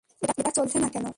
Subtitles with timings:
[0.39, 1.05] এটা চলছে না কেন?